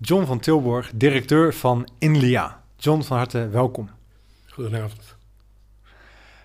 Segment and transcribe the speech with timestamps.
[0.00, 2.62] John van Tilborg, directeur van Inlia.
[2.76, 3.90] John, van harte welkom.
[4.46, 5.16] Goedenavond.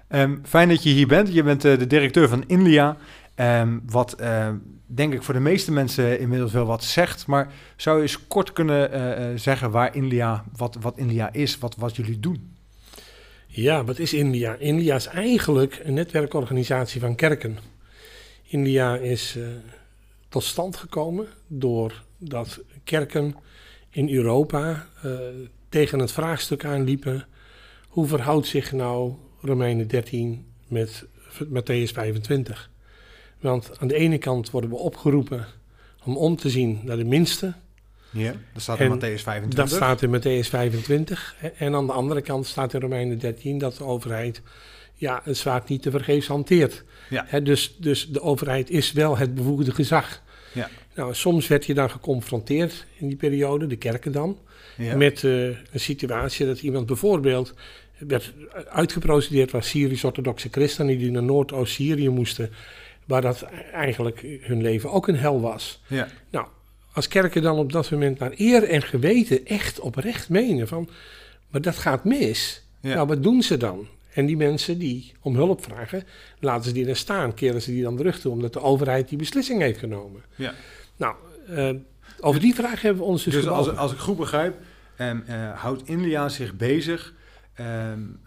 [0.09, 1.33] Um, fijn dat je hier bent.
[1.33, 2.97] Je bent uh, de directeur van Inlia.
[3.35, 4.49] Um, wat uh,
[4.85, 7.27] denk ik voor de meeste mensen inmiddels wel wat zegt.
[7.27, 11.75] Maar zou je eens kort kunnen uh, zeggen waar Inlia, wat, wat Inlia is, wat,
[11.75, 12.55] wat jullie doen?
[13.47, 14.55] Ja, wat is India?
[14.55, 17.57] India is eigenlijk een netwerkorganisatie van kerken.
[18.43, 19.37] India is
[20.29, 23.35] tot stand gekomen doordat kerken
[23.89, 25.11] in Europa uh,
[25.69, 27.27] tegen het vraagstuk aanliepen:
[27.87, 31.05] hoe verhoudt zich nou Romeinen 13 met
[31.43, 32.69] Matthäus 25?
[33.39, 35.45] Want aan de ene kant worden we opgeroepen
[36.03, 37.53] om om te zien naar de minste.
[38.09, 39.53] Ja, dat staat in Matthäus 25.
[39.53, 41.35] Dat staat in Matthäus 25.
[41.57, 44.41] En aan de andere kant staat in Romeinen 13 dat de overheid
[44.93, 46.83] ja, het zwaard niet te vergeefs hanteert.
[47.09, 47.25] Ja.
[47.27, 50.21] He, dus, dus de overheid is wel het bevoegde gezag.
[50.53, 50.69] Ja.
[50.95, 54.37] Nou, soms werd je dan geconfronteerd in die periode, de kerken dan,
[54.77, 54.95] ja.
[54.95, 57.53] met uh, een situatie dat iemand bijvoorbeeld
[57.97, 58.33] werd
[58.69, 62.49] uitgeprocedeerd was Syrisch-orthodoxe christenen die naar Noordoost-Syrië moesten,
[63.05, 63.41] waar dat
[63.71, 65.81] eigenlijk hun leven ook een hel was.
[65.87, 66.07] Ja.
[66.29, 66.47] Nou,
[66.93, 70.89] als kerken dan op dat moment naar eer en geweten echt oprecht menen van,
[71.49, 72.63] maar dat gaat mis.
[72.81, 72.93] Ja.
[72.93, 73.87] Nou, wat doen ze dan?
[74.13, 76.03] En die mensen die om hulp vragen,
[76.39, 79.17] laten ze die dan staan, keren ze die dan terug toe, omdat de overheid die
[79.17, 80.23] beslissing heeft genomen.
[80.35, 80.53] Ja.
[80.95, 81.15] Nou,
[81.49, 81.79] uh,
[82.19, 84.55] over die vraag hebben we ons dus Dus als, als ik goed begrijp,
[84.97, 85.23] um,
[85.55, 87.13] houdt India zich bezig...
[87.59, 87.65] Um,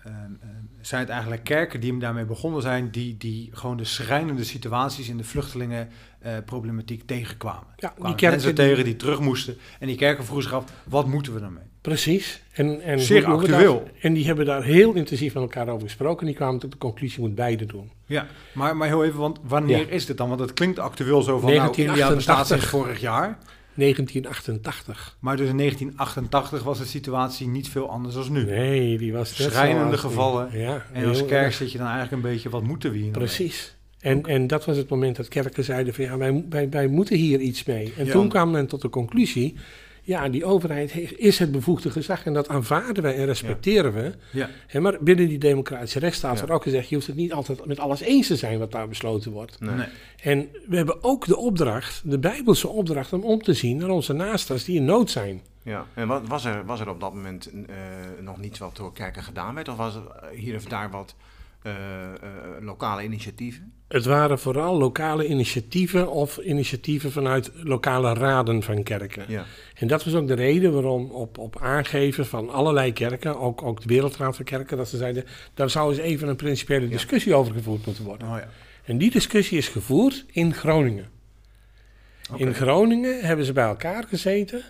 [0.07, 0.41] um,
[0.87, 2.91] zijn het eigenlijk kerken die hem daarmee begonnen zijn...
[2.91, 7.67] die, die gewoon de schrijnende situaties in de vluchtelingenproblematiek uh, tegenkwamen.
[7.77, 9.57] Ja, die kerken mensen tegen die terug moesten.
[9.79, 11.65] En die kerken vroegen zich af, wat moeten we daarmee?
[11.81, 12.43] Precies.
[12.53, 13.89] En, en Zeer actueel.
[14.01, 16.21] En die hebben daar heel intensief met elkaar over gesproken.
[16.21, 17.91] En die kwamen tot de conclusie, moet beide doen.
[18.07, 19.87] Ja, maar, maar heel even, want wanneer ja.
[19.89, 20.29] is dit dan?
[20.29, 23.39] Want het klinkt actueel zo van, 1988, nou, India bestaat sinds vorig jaar.
[23.77, 25.17] 1988.
[25.21, 28.45] Maar dus in 1988 was de situatie niet veel anders dan nu.
[28.45, 30.59] Nee, die was Schrijnende gevallen.
[30.59, 33.19] Ja, en als kerk zit je dan eigenlijk een beetje, wat moeten we hier nou
[33.19, 33.77] Precies.
[34.01, 37.17] En, en dat was het moment dat kerken zeiden van ja, wij, wij, wij moeten
[37.17, 37.93] hier iets mee.
[37.97, 38.13] En ja.
[38.13, 39.57] toen kwam men tot de conclusie,
[40.07, 44.01] ja, die overheid is het bevoegde gezag en dat aanvaarden wij en respecteren ja.
[44.01, 44.15] we.
[44.39, 44.49] Ja.
[44.67, 46.39] He, maar binnen die democratische rechtsstaat ja.
[46.39, 48.89] wordt ook gezegd, je hoeft het niet altijd met alles eens te zijn wat daar
[48.89, 49.61] besloten wordt.
[49.61, 49.75] Nee.
[49.75, 49.87] Nee.
[50.23, 54.13] En we hebben ook de opdracht, de bijbelse opdracht, om om te zien naar onze
[54.13, 55.43] naasten die in nood zijn.
[55.63, 57.65] Ja, en wat, was, er, was er op dat moment uh,
[58.21, 59.69] nog niets wat door kerken gedaan werd?
[59.69, 60.03] Of was er
[60.35, 61.15] hier of daar wat
[61.63, 63.73] uh, uh, lokale initiatieven?
[63.89, 69.25] Het waren vooral lokale initiatieven of initiatieven vanuit lokale raden van kerken.
[69.29, 69.45] Ja.
[69.75, 73.81] En dat was ook de reden waarom op, op aangeven van allerlei kerken, ook, ook
[73.81, 77.39] de Wereldraad van Kerken, dat ze zeiden, daar zou eens even een principiële discussie ja.
[77.39, 78.29] over gevoerd moeten worden.
[78.29, 78.49] Oh, ja.
[78.85, 81.09] En die discussie is gevoerd in Groningen.
[82.33, 82.47] Okay.
[82.47, 84.63] In Groningen hebben ze bij elkaar gezeten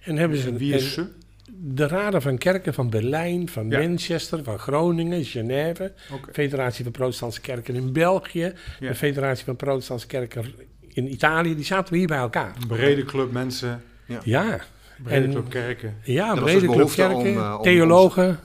[0.00, 0.52] en hebben ze...
[0.56, 1.06] Wie is ze?
[1.52, 3.78] De raden van kerken van Berlijn, van ja.
[3.78, 6.32] Manchester, van Groningen, Genève, okay.
[6.34, 8.88] Federatie van Protestantse Kerken in België, ja.
[8.88, 10.44] de Federatie van Protestantse Kerken
[10.88, 12.54] in Italië, die zaten we hier bij elkaar.
[12.60, 13.82] Een brede club mensen.
[14.06, 14.20] Ja.
[14.24, 14.60] ja.
[15.02, 15.96] Brede en, club kerken.
[16.02, 18.38] Ja, brede club kerken, om, uh, om, theologen.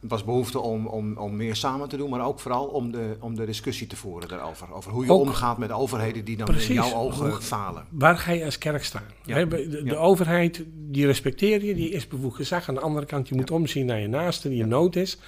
[0.00, 3.16] Het was behoefte om, om, om meer samen te doen, maar ook vooral om de,
[3.20, 4.72] om de discussie te voeren daarover.
[4.72, 7.84] Over hoe je ook, omgaat met overheden die dan precies, in jouw ogen hoe, falen.
[7.90, 9.02] Waar ga je als kerk staan?
[9.24, 9.44] Ja.
[9.44, 9.94] De, de ja.
[9.94, 12.68] overheid, die respecteer je, die is bevoegd gezag.
[12.68, 13.54] Aan de andere kant, je moet ja.
[13.54, 15.18] omzien naar je naaste die in nood is.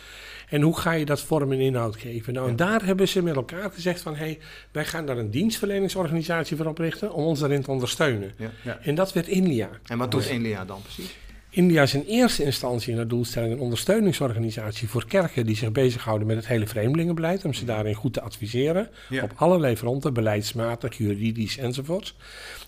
[0.49, 2.33] En hoe ga je dat vorm en inhoud geven?
[2.33, 4.15] Nou, en daar hebben ze met elkaar gezegd van...
[4.15, 4.39] hé, hey,
[4.73, 7.13] wij gaan daar een dienstverleningsorganisatie voor oprichten...
[7.13, 8.33] om ons daarin te ondersteunen.
[8.83, 9.71] En dat werd Inlia.
[9.87, 11.17] En wat doet Inlia dan precies?
[11.53, 16.37] India is in eerste instantie naar doelstelling een ondersteuningsorganisatie voor kerken die zich bezighouden met
[16.37, 19.23] het hele vreemdelingenbeleid, om ze daarin goed te adviseren ja.
[19.23, 22.15] op allerlei fronten, beleidsmatig, juridisch enzovoort.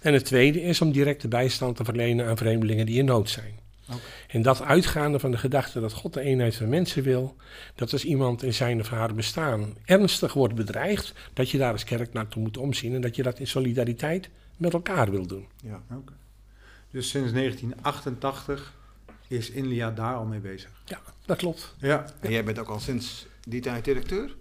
[0.01, 3.61] En het tweede is om directe bijstand te verlenen aan vreemdelingen die in nood zijn.
[3.87, 4.01] Okay.
[4.29, 7.37] En dat uitgaande van de gedachte dat God de eenheid van mensen wil,
[7.75, 11.85] dat als iemand in zijn of haar bestaan ernstig wordt bedreigd, dat je daar als
[11.85, 15.47] kerk naartoe moet omzien en dat je dat in solidariteit met elkaar wil doen.
[15.63, 16.17] Ja, okay.
[16.93, 18.73] Dus sinds 1988
[19.29, 20.71] is Inlia daar al mee bezig.
[20.85, 21.75] Ja, dat klopt.
[21.79, 22.05] Ja.
[22.21, 24.35] En jij bent ook al sinds die tijd directeur?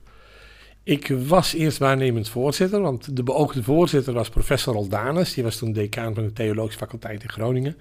[0.84, 5.34] Ik was eerst waarnemend voorzitter, want de beoogde voorzitter was professor Roldanus.
[5.34, 7.78] Die was toen decaan van de Theologische Faculteit in Groningen.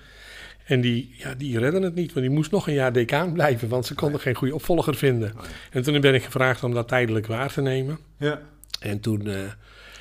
[0.65, 3.69] En die, ja, die redden het niet, want die moest nog een jaar decaan blijven,
[3.69, 5.33] want ze konden geen goede opvolger vinden.
[5.71, 7.99] En toen ben ik gevraagd om dat tijdelijk waar te nemen.
[8.17, 8.41] Ja.
[8.81, 9.39] En toen uh,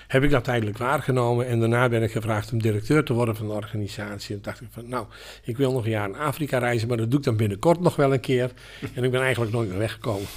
[0.10, 3.48] heb ik dat tijdelijk waargenomen en daarna ben ik gevraagd om directeur te worden van
[3.48, 4.36] de organisatie.
[4.36, 5.06] En dacht ik van, nou,
[5.44, 7.96] ik wil nog een jaar in Afrika reizen, maar dat doe ik dan binnenkort nog
[7.96, 8.52] wel een keer.
[8.94, 10.28] En ik ben eigenlijk nooit meer weggekomen.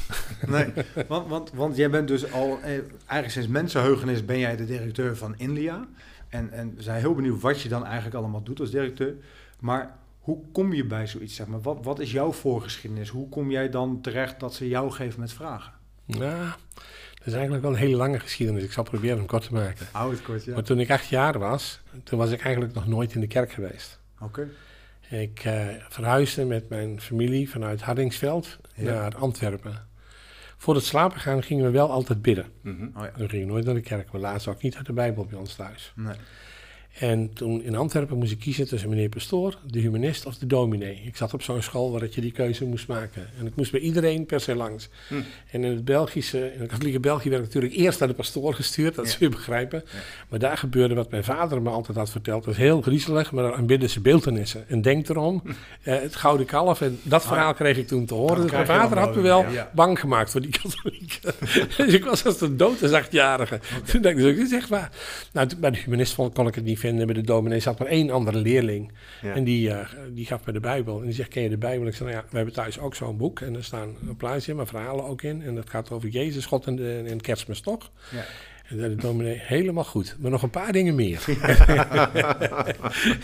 [0.47, 0.67] Nee,
[1.09, 5.17] want, want, want jij bent dus al, eh, eigenlijk sinds mensenheugenis ben jij de directeur
[5.17, 5.89] van India.
[6.29, 9.15] En, en we zijn heel benieuwd wat je dan eigenlijk allemaal doet als directeur.
[9.61, 11.35] Maar hoe kom je bij zoiets?
[11.35, 11.61] Zeg maar?
[11.61, 13.09] wat, wat is jouw voorgeschiedenis?
[13.09, 15.73] Hoe kom jij dan terecht dat ze jou geven met vragen?
[16.05, 16.51] Nou,
[17.25, 18.63] dat is eigenlijk wel een hele lange geschiedenis.
[18.63, 19.87] Ik zal proberen hem kort te maken.
[19.93, 20.55] Hou het kort, ja.
[20.55, 23.53] Maar toen ik acht jaar was, toen was ik eigenlijk nog nooit in de kerk
[23.53, 23.99] geweest.
[24.21, 24.49] Oké.
[25.09, 29.87] Ik uh, verhuisde met mijn familie vanuit Hardingsveld naar Antwerpen.
[30.57, 32.47] Voor het slapen gaan gingen we wel altijd bidden.
[32.61, 32.93] Mm -hmm.
[32.97, 33.13] oh, ja.
[33.17, 34.13] We gingen nooit naar de kerk.
[34.13, 35.93] We lazen ook niet uit de Bijbel bij ons thuis.
[35.97, 36.17] Nee.
[36.99, 41.03] En toen in Antwerpen moest ik kiezen tussen meneer Pastoor, de humanist of de dominee.
[41.05, 43.27] Ik zat op zo'n school waar je die keuze moest maken.
[43.39, 44.89] En ik moest bij iedereen per se langs.
[45.09, 45.15] Hm.
[45.51, 48.55] En in het Belgische, in het katholieke België werd ik natuurlijk eerst naar de pastoor
[48.55, 49.11] gestuurd, dat ja.
[49.11, 49.85] zul je begrijpen.
[50.29, 52.45] Maar daar gebeurde wat mijn vader me altijd had verteld.
[52.45, 54.69] Dat was heel griezelig, maar dan aanbidden ze beeldenissen.
[54.69, 55.51] En denk erom, hm.
[55.83, 56.81] eh, het gouden kalf.
[56.81, 58.43] En dat verhaal kreeg ik toen te horen.
[58.43, 59.45] Dus mijn vader had me wel
[59.75, 61.35] bang gemaakt voor die katholieken.
[61.77, 63.61] dus ik was als een dood als achtjarige.
[63.85, 64.91] Toen dacht ik, dit is echt waar.
[65.33, 67.07] Nou, bij de humanist kon ik het niet vinden.
[67.07, 68.93] Bij de dominee zat maar één andere leerling.
[69.23, 69.79] En die, uh,
[70.11, 70.99] die gaf me de Bijbel.
[70.99, 71.87] En die zegt, ken je de Bijbel?
[71.87, 73.41] Ik zei, nou ja, we hebben thuis ook zo'n boek.
[73.41, 75.43] En er staan een plaatje in, maar verhalen ook in.
[75.43, 77.91] En dat gaat over Jezus, God en, de, en kerstmis, toch?
[78.11, 78.25] Ja.
[78.69, 80.17] En zei de dominee, helemaal goed.
[80.19, 81.25] Maar nog een paar dingen meer.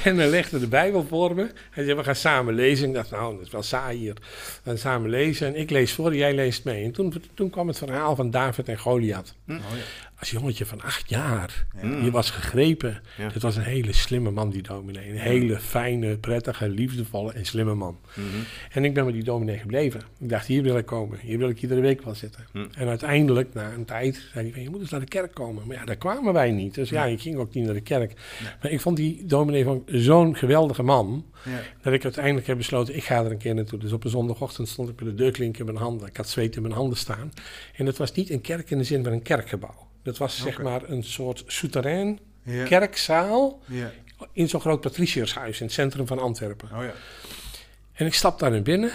[0.05, 1.51] en dan legde de Bijbel voor me.
[1.71, 2.89] Hij zei, we gaan samen lezen.
[2.89, 4.15] Ik dacht, nou, dat is wel saai hier.
[4.15, 4.21] We
[4.65, 5.47] gaan samen lezen.
[5.47, 6.85] En ik lees voor, jij leest mee.
[6.85, 9.35] En toen, toen kwam het verhaal van David en Goliath.
[9.49, 11.67] Oh, ja als jongetje van acht jaar.
[12.03, 13.03] Je was gegrepen.
[13.17, 15.11] Het was een hele slimme man, die dominee.
[15.11, 17.99] Een hele fijne, prettige, liefdevolle en slimme man.
[18.15, 18.27] Mhm.
[18.71, 20.01] En ik ben met die dominee gebleven.
[20.19, 21.19] Ik dacht, hier wil ik komen.
[21.21, 22.47] Hier wil ik iedere week wel zitten.
[22.53, 22.67] Mhm.
[22.75, 25.67] En uiteindelijk, na een tijd, zei hij van, je moet eens naar de kerk komen.
[25.67, 26.75] Maar ja, daar kwamen wij niet.
[26.75, 28.13] Dus ja, ik ging ook niet naar de kerk.
[28.63, 31.25] Maar ik vond die dominee van zo'n geweldige man...
[31.83, 33.79] dat ik uiteindelijk heb besloten, ik ga er een keer naartoe.
[33.79, 36.09] Dus op een zondagochtend stond ik met de deurklink in mijn handen.
[36.09, 37.33] Ik had zweet in mijn handen staan.
[37.77, 39.88] En het was niet een kerk in de zin van een kerkgebouw.
[40.09, 42.19] Dat was zeg maar een soort souterrain,
[42.65, 43.63] kerkzaal
[44.33, 46.69] in zo'n groot patriciërshuis in het centrum van Antwerpen.
[46.73, 46.95] Oh, ja.
[47.93, 48.93] En ik stap daarin binnen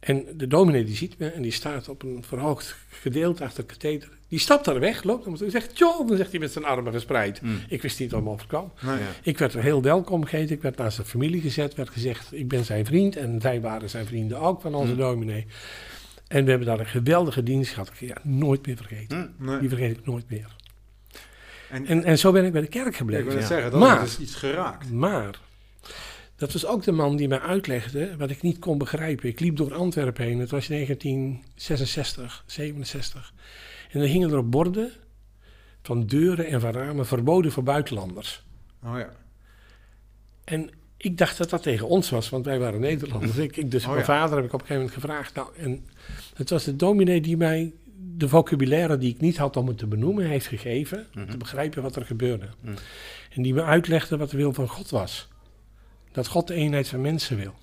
[0.00, 3.68] en de dominee die ziet me en die staat op een verhoogd gedeelte achter de
[3.68, 4.08] katheder.
[4.28, 7.38] Die stapt daar weg, loopt en zegt, joh, dan zegt hij met zijn armen gespreid.
[7.38, 7.60] Hmm.
[7.68, 8.72] Ik wist niet wat me overkwam.
[8.80, 9.06] Nou, ja.
[9.22, 12.48] Ik werd er heel welkom gegeten, ik werd naast de familie gezet, werd gezegd, ik
[12.48, 14.98] ben zijn vriend en zij waren zijn vrienden ook van onze mm.
[14.98, 15.46] dominee.
[16.28, 17.88] En we hebben daar een geweldige dienst gehad.
[17.88, 19.34] Ik ja, nooit meer vergeten.
[19.38, 20.56] Hm, Die vergeet ik nooit meer.
[21.70, 23.26] En, en, en, zo ben ik bij de kerk gebleven.
[23.26, 24.90] Ik wil zeggen, dat maar, is iets geraakt.
[24.90, 25.38] Maar,
[26.36, 29.28] dat was ook de man die mij uitlegde wat ik niet kon begrijpen.
[29.28, 33.32] Ik liep door Antwerpen heen, het was 1966, 67.
[33.90, 34.90] En er hingen er op borden
[35.82, 38.44] van deuren en van ramen verboden voor buitenlanders.
[38.84, 39.10] Oh ja.
[40.44, 43.36] En ik dacht dat dat tegen ons was, want wij waren Nederlanders.
[43.36, 45.34] ik, ik, dus oh, mijn vader heb ik op een gegeven moment gevraagd.
[45.34, 45.86] Nou, en
[46.34, 47.72] het was de dominee die mij
[48.16, 50.98] de vocabulaire die ik niet had om het te benoemen, heeft gegeven.
[50.98, 51.38] Om te mhm.
[51.38, 52.48] begrijpen wat er gebeurde.
[52.60, 52.74] Mhm.
[53.30, 55.28] En die me uitlegde wat de wil van God was.
[56.12, 57.54] Dat God de eenheid van mensen wil.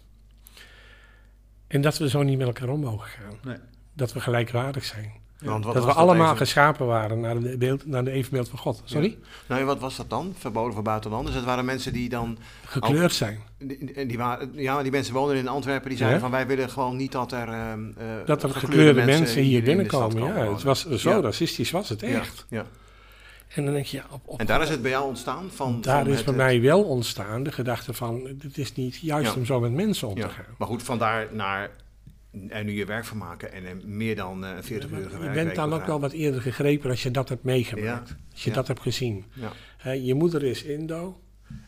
[1.67, 3.37] En dat we zo niet met elkaar om mogen gaan.
[3.43, 3.57] Nee.
[3.93, 8.49] Dat we gelijkwaardig zijn dat we allemaal geschapen waren naar de, beeld, naar de evenbeeld
[8.49, 8.81] van God.
[8.85, 9.17] Sorry?
[9.19, 9.55] Ja.
[9.55, 10.33] Nou, wat was dat dan?
[10.37, 11.35] Verboden voor buitenlanders?
[11.35, 12.37] Het waren mensen die dan...
[12.65, 13.39] Gekleurd zijn.
[13.57, 15.89] Die, die, waren, ja, die mensen woonden in Antwerpen.
[15.89, 17.47] Die zeiden van wij willen gewoon niet dat er...
[17.47, 17.73] Uh,
[18.25, 20.23] dat er gekleurde, mensen, hier binnenkomen.
[20.23, 22.45] Ja, het was zo racistisch was het echt.
[22.49, 22.65] Ja.
[23.55, 25.49] En dan denk je, ja, op, op, en daar is het bij jou ontstaan?
[25.51, 29.45] Van, daar is bij mij wel ontstaan de gedachte van, het is niet juist om
[29.45, 30.45] zo met mensen om te gaan.
[30.57, 31.69] Maar goed, vandaar naar
[32.47, 35.73] en nu je werk van maken en meer dan uh, 40 uur Je bent dan
[35.73, 38.15] ook wel wat eerder gegrepen als je dat hebt meegemaakt.
[38.31, 39.25] Als je dat hebt gezien.
[39.83, 39.91] Ja.
[39.91, 41.21] je moeder is Indo.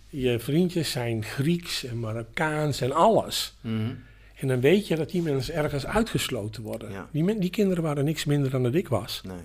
[0.10, 3.56] Je vriendjes zijn Grieks en Marokkaans en alles.
[3.62, 3.94] Mhm.
[4.36, 7.08] En dan weet je dat die mensen ergens uitgesloten worden.
[7.12, 9.22] Die, die, kinderen waren niks minder dan dat ik was.
[9.26, 9.38] Nee.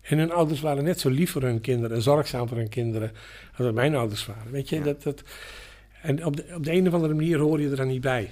[0.00, 3.12] En hun ouders waren net zo lief voor hun kinderen en zorgzaam voor hun kinderen
[3.48, 4.52] als dat mijn ouders waren.
[4.52, 5.22] Weet je, dat, dat,
[6.02, 8.30] en op de, op de een of andere manier hoor je er dan niet bij.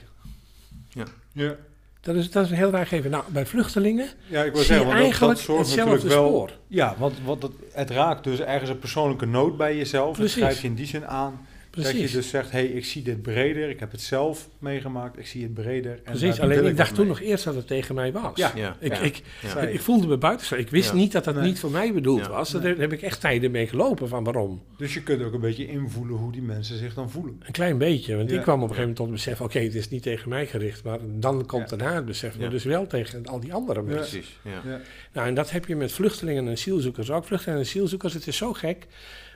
[0.88, 1.04] Ja.
[1.32, 1.56] ja.
[2.02, 3.10] Dat is, dat is een heel raar gegeven.
[3.10, 6.50] Nou, bij vluchtelingen ja, ik wil zeggen, want eigenlijk dat, dat hetzelfde wel, spoor.
[6.66, 10.16] Ja, want, want het, het raakt dus ergens een persoonlijke nood bij jezelf.
[10.16, 11.46] Dat schrijf je in die zin aan.
[11.80, 15.18] Dat je dus zegt, hé, hey, ik zie dit breder, ik heb het zelf meegemaakt,
[15.18, 15.92] ik zie het breder.
[15.92, 18.36] En Precies, alleen ik dacht toen nog eerst dat het tegen mij was.
[18.38, 18.76] Ja, ja.
[18.80, 19.22] Ik, Ik,
[19.70, 20.58] ik, voelde me buiten.
[20.58, 22.50] Ik wist niet dat het niet voor mij bedoeld was.
[22.50, 24.62] Daar heb ik echt tijden mee gelopen van waarom.
[24.76, 27.40] Dus je kunt ook een beetje invoelen hoe die mensen zich dan voelen.
[27.46, 29.74] Een klein beetje, want ik kwam op een gegeven moment tot het besef, oké, het
[29.74, 33.26] is niet tegen mij gericht, maar dan komt daarna het besef, maar dus wel tegen
[33.26, 34.18] al die andere mensen.
[34.18, 34.80] Precies, ja.
[35.12, 37.24] Nou, en dat heb je met vluchtelingen en asielzoekers ook.
[37.24, 38.86] Vluchtelingen en asielzoekers, het is zo gek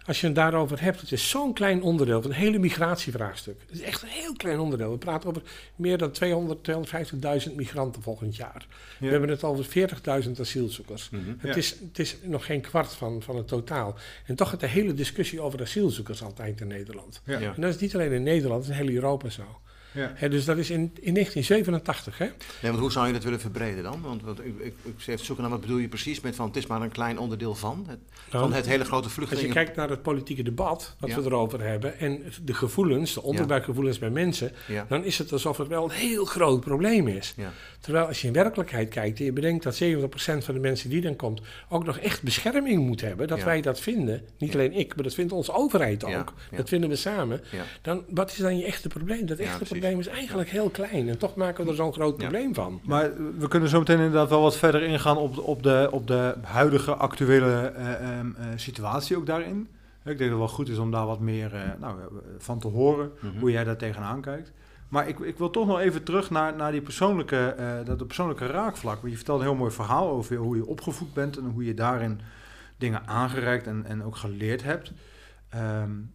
[0.06, 3.60] als je het daarover hebt, het is zo'n klein onderdeel van het hele migratievraagstuk.
[3.66, 4.90] Het is echt een heel klein onderdeel.
[4.90, 5.42] We praten over
[5.76, 6.68] meer dan 200,
[7.48, 8.66] 250.000 migranten volgend jaar.
[8.98, 9.64] We hebben het over
[10.24, 11.10] 40.000 asielzoekers.
[11.10, 11.22] Mhm.
[11.38, 13.96] het, is, het is nog geen kwart van, van het totaal.
[14.26, 17.20] En toch gaat de hele discussie over asielzoekers altijd in Nederland.
[17.24, 19.60] En dat is niet alleen in Nederland, het is in heel Europa zo.
[19.96, 20.28] Ja.
[20.28, 22.18] dus dat is in, in 1987.
[22.18, 22.24] Hè?
[22.24, 24.00] Nee, want hoe zou je dat willen verbreden dan?
[24.02, 26.56] Want, want ik, ik, ik even zoeken naar wat bedoel je precies met van het
[26.56, 27.98] is maar een klein onderdeel van het,
[28.30, 29.48] nou, van het hele grote vluchtelingen.
[29.48, 33.22] Als je kijkt naar het politieke debat dat we erover hebben en de gevoelens, de
[33.22, 34.52] onderbuikgevoelens bij mensen,
[34.88, 37.34] dan is het alsof het wel een heel groot probleem is.
[37.80, 39.86] Terwijl als je in werkelijkheid kijkt en je bedenkt dat 70%
[40.16, 43.80] van de mensen die dan komt ook nog echt bescherming moet hebben, dat wij dat
[43.80, 47.40] vinden, niet alleen ik, maar dat vindt onze overheid ook, dat vinden we samen,
[47.82, 49.26] dan wat is dan je echte probleem?
[49.26, 51.08] Dat echte probleem probleem is eigenlijk heel klein.
[51.08, 52.80] En toch maken we er zo'n groot probleem van.
[52.84, 56.06] Maar we kunnen zo meteen inderdaad wel wat verder ingaan op de, op de, op
[56.06, 59.68] de huidige actuele uh, situatie ook daarin.
[60.04, 61.98] Ik denk dat het wel goed is om daar wat meer uh, nou,
[62.38, 63.38] van te horen, mhm.
[63.38, 64.52] hoe jij daar tegenaan kijkt.
[64.88, 68.46] Maar ik, ik wil toch nog even terug naar, naar die persoonlijke, dat de persoonlijke
[68.46, 68.96] raakvlak.
[68.96, 71.74] Want je vertelde een heel mooi verhaal over hoe je opgevoed bent en hoe je
[71.74, 72.20] daarin
[72.76, 74.92] dingen aangereikt en, en ook geleerd hebt.
[75.54, 76.12] Um,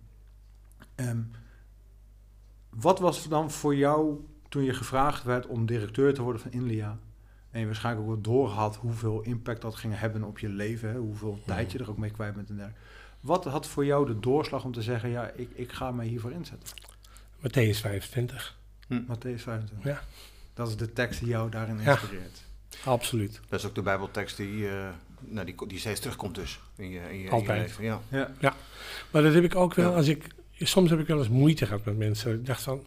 [2.82, 6.98] wat was dan voor jou toen je gevraagd werd om directeur te worden van Inlia?
[7.52, 11.40] En je waarschijnlijk ook wel doorhad hoeveel impact dat ging hebben op je leven, hoeveel
[11.46, 12.86] tijd je er ook mee kwijt bent en dergelijke.
[13.20, 16.32] Wat had voor jou de doorslag om te zeggen, ja, ik, ik ga me hiervoor
[16.32, 16.70] inzetten?
[17.38, 18.58] Matthäus 25.
[18.88, 19.02] Hm.
[19.02, 19.84] Matthäus 25.
[19.84, 20.02] Ja.
[20.54, 22.44] Dat is de tekst die jou daarin inspireert.
[22.70, 23.40] Ja, absoluut.
[23.50, 27.00] Dat is ook de Bijbeltekst die, uh, nou, die, die steeds terugkomt dus in je,
[27.00, 27.50] in je, Altijd.
[27.50, 27.84] In je leven.
[27.84, 28.02] Ja.
[28.08, 28.32] Ja.
[28.40, 28.56] ja.
[29.12, 30.28] Maar dat heb ik ook wel als ik
[30.68, 32.34] soms heb ik wel eens moeite gehad met mensen.
[32.34, 32.86] Ik dacht van,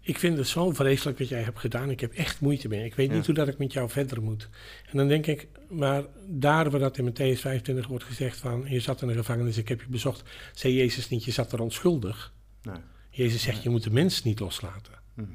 [0.00, 1.90] ik vind het zo vreselijk wat jij hebt gedaan.
[1.90, 2.84] Ik heb echt moeite mee.
[2.84, 4.48] Ik weet niet hoe dat ik met jou verder moet.
[4.90, 8.64] En dan denk ik, maar daar waar dat in Matthäus 25 wordt gezegd van...
[8.68, 10.22] je zat in een gevangenis, ik heb je bezocht.
[10.54, 12.32] Zei Jezus niet, je zat er onschuldig.
[12.62, 12.76] Nee.
[13.10, 14.92] Jezus zegt, je moet de mens niet loslaten.
[15.14, 15.28] Mhm.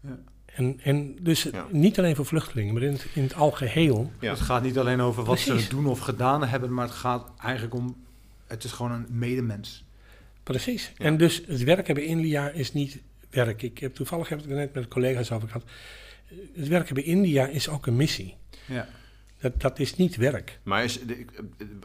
[0.00, 0.18] ja.
[0.46, 4.12] En, en dus niet alleen voor vluchtelingen, maar in het, in het algeheel.
[4.18, 7.74] Het gaat niet alleen over wat ze doen of gedaan hebben, maar het gaat eigenlijk
[7.74, 7.96] om...
[8.46, 9.84] het is gewoon een medemens.
[10.42, 10.92] Precies.
[10.96, 12.98] En dus het werken bij India is niet
[13.30, 13.62] werk.
[13.62, 15.64] Ik heb, toevallig heb ik het net met collega's over gehad.
[16.54, 18.36] Het werken bij India is ook een missie.
[18.66, 18.88] Ja.
[19.40, 20.58] Dat, dat is niet werk.
[20.62, 21.24] Maar is de,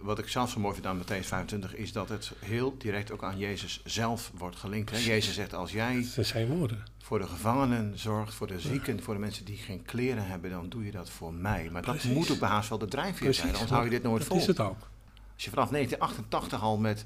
[0.02, 3.24] wat ik zelf zo mooi vind aan Matthäus 25 is dat het heel direct ook
[3.24, 4.92] aan Jezus zelf wordt gelinkt.
[4.92, 4.98] Hè?
[4.98, 6.84] Jezus zegt als jij zijn woorden.
[6.98, 10.70] voor de gevangenen zorgt, voor de zieken, voor de mensen die geen kleren hebben, dan
[10.70, 11.70] doe je dat voor mij.
[11.72, 14.24] Maar dat moet ook bij haast wel de drijfveer zijn, anders hou je dit nooit
[14.24, 14.36] vol.
[14.36, 14.90] Dat is het ook.
[15.34, 17.06] Als je vanaf 1988 al met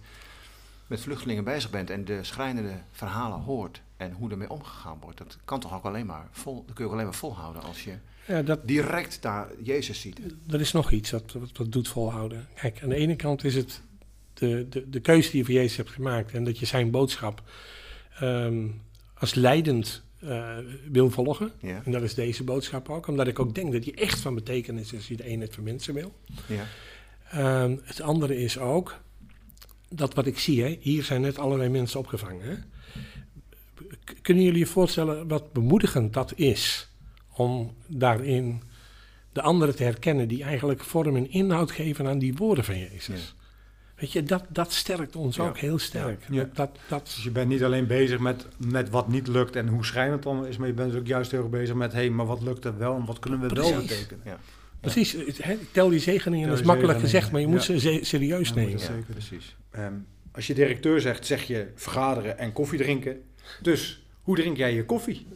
[0.92, 5.38] met vluchtelingen bezig bent en de schrijnende verhalen hoort en hoe ermee omgegaan wordt, dat
[5.46, 7.94] kan toch ook alleen maar vol, dat kun je ook alleen maar volhouden als je
[8.28, 10.20] ja, dat, direct daar Jezus ziet.
[10.50, 12.48] Er is nog iets dat, wat, doet volhouden.
[12.56, 13.82] Kijk, aan de ene kant is het
[14.34, 17.44] de, de, de keuze die je voor Jezus hebt gemaakt en dat je zijn boodschap
[18.20, 18.68] ehm,
[19.14, 20.58] als leidend uh,
[20.92, 21.52] wil volgen.
[21.60, 21.82] Ja.
[21.86, 24.92] En dat is deze boodschap ook, omdat ik ook denk dat die echt van betekenis
[24.92, 26.14] is als je de eenheid van mensen wil.
[26.46, 26.66] Ja.
[27.64, 29.00] Um, het andere is ook
[29.92, 32.46] dat wat ik zie, hè, hier zijn net allerlei mensen opgevangen.
[32.46, 32.56] Hè.
[34.22, 36.90] Kunnen jullie je voorstellen wat bemoedigend dat is
[37.34, 38.62] om daarin
[39.32, 43.36] de anderen te herkennen die eigenlijk vorm en inhoud geven aan die woorden van Jezus?
[43.96, 46.26] Weet je, dat, dat sterkt ons ook heel sterk.
[46.30, 46.50] Ja.
[46.54, 49.86] Dat, dat, Dus je bent niet alleen bezig met, met wat niet lukt en hoe
[49.86, 52.10] schrijnend het dan is, maar je bent ook juist heel erg bezig met, hé, hey,
[52.10, 54.22] maar wat lukt er wel en wat kunnen we wel betekenen?
[54.26, 54.40] Ja.
[54.80, 55.16] Precies,
[55.72, 58.80] tel die zegeningen, dat is makkelijk gezegd, maar je moet ze serieus nemen.
[58.80, 59.56] Zeker, precies.
[59.72, 59.94] Ehm,
[60.32, 63.22] als je directeur zegt, zeg je vergaderen en koffie drinken.
[63.62, 65.28] Dus hoe drink jij je koffie?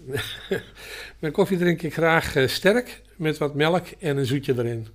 [1.20, 4.88] Mijn koffie drink ik graag uh, sterk, met wat melk en een zoetje erin.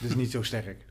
[0.00, 0.88] Dus niet zo sterk?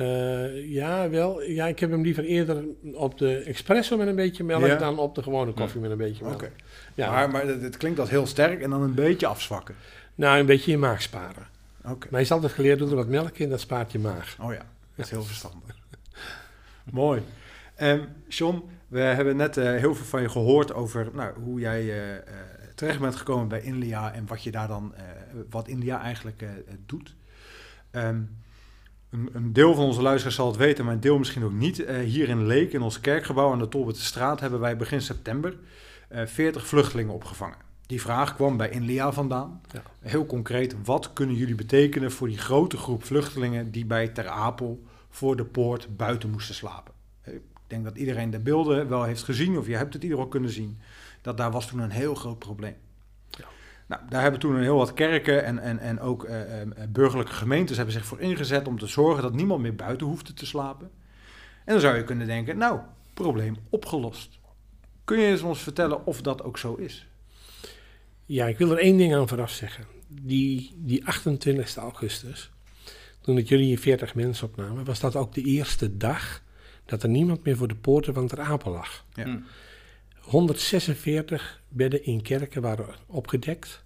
[0.00, 1.42] Uh, ja, wel.
[1.42, 5.14] Ja, ik heb hem liever eerder op de espresso met een beetje melk dan op
[5.14, 6.34] de gewone koffie met een beetje melk.
[6.34, 6.52] Okay.
[6.94, 7.10] Ja.
[7.10, 9.74] Maar, maar het, klinkt als heel sterk en dan een beetje afzwakken.
[10.14, 11.46] Nou, een beetje je maag sparen.
[11.84, 12.06] Oké.
[12.10, 14.36] Maar je is altijd geleerd, doe er wat melk in, dat spaart je maag.
[14.40, 15.79] Oh ja, dat is heel verstandig.
[16.92, 17.22] Mooi.
[17.82, 21.84] Um, John, we hebben net uh, heel veel van je gehoord over nou, hoe jij
[21.84, 22.16] uh,
[22.74, 24.94] terecht bent gekomen bij Inlia en wat je daar dan,
[25.50, 26.44] wat Inlia eigenlijk
[26.86, 27.14] doet.
[27.92, 28.38] Um,
[29.10, 31.84] een, een, deel van onze luisteraars zal het weten, maar een deel misschien ook niet.
[32.04, 35.56] Hier in Leek, in ons kerkgebouw aan de Tolbertstraat, hebben wij begin september
[36.12, 37.56] uh, 40 vluchtelingen opgevangen.
[37.86, 39.60] Die vraag kwam bij Inlia vandaan.
[39.72, 39.82] Ja.
[40.00, 44.82] Heel concreet, wat kunnen jullie betekenen voor die grote groep vluchtelingen die bij Ter Apel
[45.10, 46.94] voor de poort buiten moesten slapen?
[47.24, 50.30] Ik denk dat iedereen de beelden wel heeft gezien, of je hebt het ieder ook
[50.30, 50.78] kunnen zien,
[51.22, 52.76] dat daar was toen een heel groot probleem.
[53.90, 56.34] Nou, daar hebben toen een heel wat kerken en, en, en ook uh,
[56.88, 60.46] burgerlijke gemeentes hebben zich voor ingezet om te zorgen dat niemand meer buiten hoefde te
[60.46, 60.90] slapen.
[61.64, 62.80] En dan zou je kunnen denken, nou,
[63.14, 64.38] probleem opgelost.
[65.04, 67.08] Kun je eens ons vertellen of dat ook zo is?
[68.26, 69.84] Ja, ik wil er één ding aan vooraf zeggen.
[70.08, 72.50] Die, die 28 augustus,
[73.20, 76.42] toen ik jullie 40 mensen opnamen, was dat ook de eerste dag
[76.84, 79.04] dat er niemand meer voor de poorten van Ter Apel lag.
[79.14, 79.24] Ja.
[79.24, 79.38] Hm.
[80.20, 83.84] 146 bedden in kerken waren opgedekt.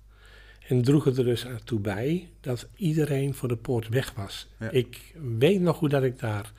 [0.69, 4.49] En droegen er dus toe bij dat iedereen voor de poort weg was.
[4.71, 6.53] Ik weet nog hoe dat ik daar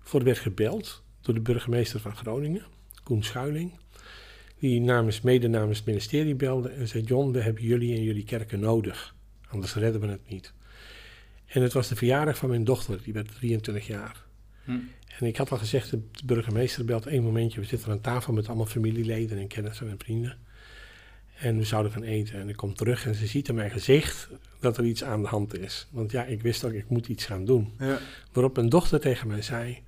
[0.00, 2.62] voor werd gebeld door de burgemeester van Groningen,
[3.02, 3.72] Koen Schuiling.
[4.58, 8.24] Die namens, mede namens het ministerie belde en zei: John, we hebben jullie en jullie
[8.24, 9.14] kerken nodig.
[9.48, 10.52] Anders redden we het niet.
[11.48, 14.24] En het was de verjaardag van mijn dochter, die werd 23 jaar.
[14.64, 14.70] Hm.
[15.18, 17.60] En ik had al gezegd, de burgemeester belt één momentje.
[17.60, 20.38] We zitten aan tafel met allemaal familieleden en kennissen en vrienden.
[21.38, 22.40] En we zouden gaan eten.
[22.40, 24.28] En ik kom terug en ze ziet in mijn gezicht
[24.60, 25.86] dat er iets aan de hand is.
[25.90, 27.72] Want ja, ik wist ook, ik moet iets gaan doen.
[27.78, 27.98] Ja.
[28.32, 29.82] Waarop mijn dochter tegen mij zei,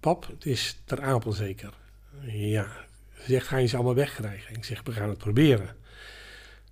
[0.00, 1.72] pap, het is ter Apel zeker.
[2.26, 2.66] Ja.
[3.18, 4.56] Ze zegt, ga je ze allemaal wegkrijgen?
[4.56, 5.76] Ik zeg, we gaan het proberen.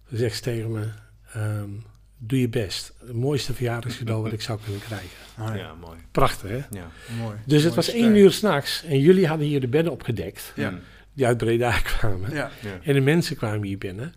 [0.09, 0.89] Ze zegt tegen me,
[1.33, 1.71] ehm,
[2.23, 2.93] doe je best.
[2.99, 5.09] Het mooiste verjaardagscadeau wat ik zou kunnen krijgen.
[5.37, 5.75] Ah, ja.
[5.75, 5.99] mooi.
[6.11, 6.57] Prachtig, hè?
[6.71, 7.37] Ja, mooi.
[7.47, 10.53] Dus het was één uur s'nachts en jullie hadden hier de bedden opgedekt.
[10.57, 10.79] Ja.
[11.13, 12.35] Die uit Breda kwamen.
[12.35, 12.51] Ja.
[12.83, 14.15] En de mensen kwamen hier binnen.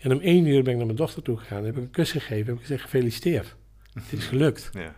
[0.00, 1.64] En om één uur ben ik naar mijn dochter toe gegaan.
[1.64, 2.46] Heb ik een kus gegeven.
[2.46, 3.54] Heb ik gezegd, gefeliciteerd.
[4.08, 4.70] Het is gelukt.
[4.72, 4.94] Ja.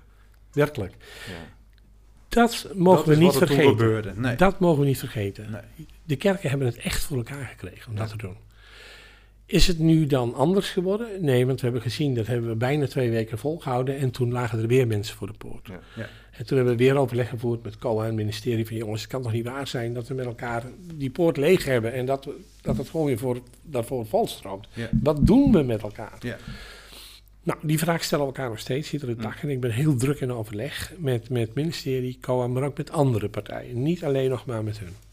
[0.53, 0.95] Werkelijk.
[1.27, 1.55] Ja.
[2.29, 4.21] Dat mogen we niet vergeten.
[4.21, 4.37] Nee.
[4.37, 5.51] Dat mogen we niet vergeten.
[5.51, 5.87] Nee.
[6.05, 8.37] De kerken hebben het echt voor elkaar gekregen om dat te doen.
[9.47, 11.25] Is het nu dan anders geworden?
[11.25, 13.99] Nee, want we hebben gezien, dat hebben we bijna twee weken volgehouden.
[13.99, 15.67] En toen lagen er weer mensen voor de poort.
[15.67, 15.81] Ja.
[15.97, 16.09] Ja.
[16.31, 18.77] En toen hebben we weer overleg gevoerd met COA en het ministerie van...
[18.77, 21.93] jongens, het kan toch niet waar zijn dat we met elkaar die poort leeg hebben...
[21.93, 24.69] en dat, we, dat het gewoon weer voor, daarvoor volstroomt.
[24.73, 24.89] Ja.
[25.03, 26.19] Wat doen we met elkaar?
[26.21, 26.37] Ja.
[27.43, 29.43] Nou, die vraag stellen we elkaar nog steeds, iedere dag.
[29.43, 32.91] En ik ben heel druk in overleg met, met het ministerie, COA, maar ook met
[32.91, 33.83] andere partijen.
[33.83, 35.06] Niet alleen nog maar met hun.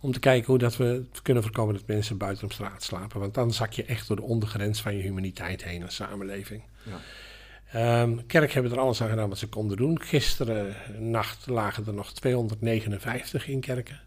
[0.00, 3.20] Om te kijken hoe dat we kunnen voorkomen dat mensen buiten op straat slapen.
[3.20, 6.62] Want dan zak je echt door de ondergrens van je humaniteit heen als samenleving.
[6.82, 8.02] Ja.
[8.02, 10.00] Um, kerk hebben er alles aan gedaan wat ze konden doen.
[10.00, 14.00] Gisteren nacht lagen er nog 259 in kerken.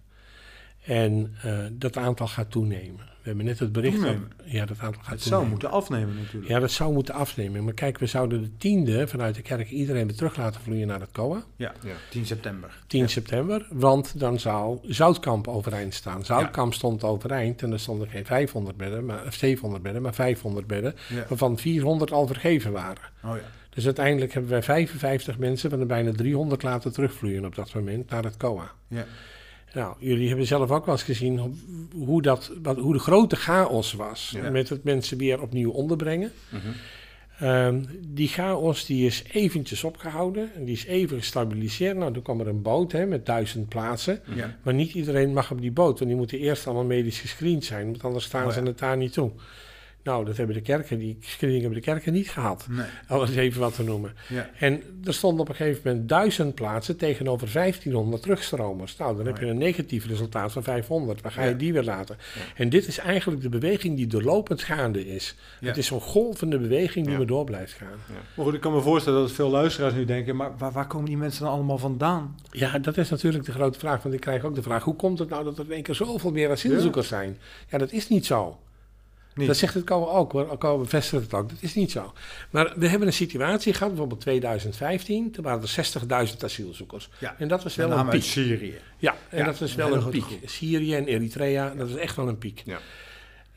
[0.86, 3.12] En uh, dat aantal gaat toenemen.
[3.23, 3.97] We hebben net het bericht.
[4.43, 6.47] ja, dat aantal gaat het zou moeten afnemen natuurlijk.
[6.47, 7.63] Ja, dat zou moeten afnemen.
[7.63, 10.99] Maar kijk, we zouden de tiende vanuit de kerk iedereen weer terug laten vloeien naar
[10.99, 11.43] het COA.
[11.55, 12.79] Ja, ja 10 september.
[12.88, 16.25] 10 september, want dan zou Zoutkamp overeind staan.
[16.25, 20.67] Zoutkamp stond overeind en er stonden geen 500 bedden, maar, of 700 bedden, maar 500
[20.67, 20.95] bedden,
[21.27, 23.03] waarvan 400 al vergeven waren.
[23.23, 23.43] Oh ja.
[23.69, 28.09] Dus uiteindelijk hebben wij 55 mensen van de bijna 300 laten terugvloeien op dat moment
[28.09, 28.71] naar het COA.
[28.88, 29.05] Ja.
[29.73, 31.57] Nou, jullie hebben zelf ook wel eens gezien
[31.95, 36.31] hoe, dat, wat, hoe de grote chaos was met het mensen weer opnieuw onderbrengen.
[36.49, 36.59] Mm
[37.99, 41.97] die chaos die is eventjes opgehouden en die is even gestabiliseerd.
[41.97, 44.21] Nou, toen kwam er een boot hè, met duizend plaatsen.
[44.63, 47.86] Maar niet iedereen mag op die boot, want die moeten eerst allemaal medisch gescreend zijn,
[47.86, 49.31] want anders staan oh, ze het daar niet toe.
[50.03, 52.65] Nou, dat hebben de kerken, die screening hebben de kerken niet gehad.
[52.69, 52.85] Nee.
[53.07, 54.13] Alles even wat te noemen.
[54.29, 54.49] Ja.
[54.59, 58.97] En er stonden op een gegeven moment duizend plaatsen tegenover 1500 terugstromers.
[58.97, 61.21] Nou, dan heb je een negatief resultaat van 500.
[61.21, 62.17] Waar ga je die weer laten?
[62.55, 65.35] En dit is eigenlijk de beweging die doorlopend gaande is.
[65.59, 67.97] Het is zo'n golvende beweging die maar door blijft gaan.
[68.35, 71.05] Maar goed, ik kan me voorstellen dat veel luisteraars nu denken, maar waar, waar, komen
[71.05, 72.35] die mensen dan allemaal vandaan?
[72.51, 74.03] Ja, dat is natuurlijk de grote vraag.
[74.03, 75.95] Want ik krijg ook de vraag, hoe komt het nou dat er in één keer
[75.95, 77.37] zoveel meer asielzoekers zijn?
[77.69, 78.57] Ja, dat is niet zo.
[79.35, 82.13] Dat zegt het COA ook hoor, COA bevestigt het ook, dat is niet zo.
[82.49, 87.09] Maar we hebben een situatie gehad, bijvoorbeeld 2015, toen waren er 60.000 asielzoekers.
[87.19, 87.35] Ja.
[87.37, 88.23] En dat was wel een piek.
[88.23, 88.77] Syrië.
[88.97, 90.39] Ja, en dat was wel een piek.
[90.45, 92.61] Syrië en Eritrea, dat was echt wel een piek.
[92.65, 92.79] Ja.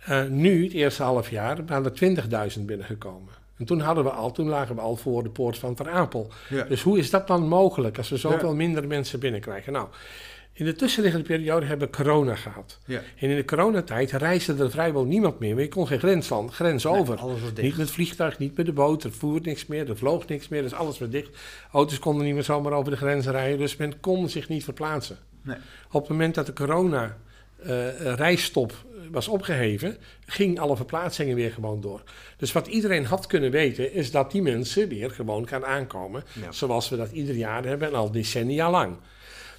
[0.08, 3.32] Uh, nu, het eerste half jaar, waren er 20.000 binnengekomen.
[3.58, 6.30] En toen, hadden we al, toen lagen we al voor de poort van Ter Apel.
[6.68, 9.72] Dus hoe is dat dan mogelijk als we zoveel minder mensen binnenkrijgen?
[9.72, 9.88] Nou,
[10.58, 12.78] in de tussenliggende periode hebben we corona gehad.
[12.86, 13.02] Ja.
[13.18, 15.54] En in de coronatijd reisde er vrijwel niemand meer.
[15.54, 17.20] Maar je kon geen grens, van, grens over.
[17.60, 19.04] Niet met vliegtuig, niet met de boot.
[19.04, 20.62] Er voert niks meer, er vloog niks meer.
[20.62, 21.36] Dus alles was dicht.
[21.72, 23.58] Auto's konden niet meer zomaar over de grens rijden.
[23.58, 25.18] Dus men kon zich niet verplaatsen.
[25.42, 25.56] Nee.
[25.90, 27.16] Op het moment dat de corona
[27.98, 32.02] reisstop was opgeheven, ging alle verplaatsingen weer gewoon door.
[32.36, 36.24] Dus wat iedereen had kunnen weten, is dat die mensen weer gewoon gaan aankomen.
[36.50, 38.96] Zoals we dat ieder jaar hebben en al decennia lang.